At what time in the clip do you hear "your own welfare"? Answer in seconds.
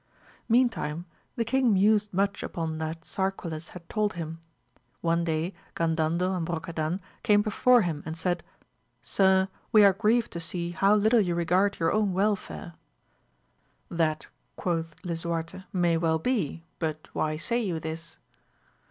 11.79-12.73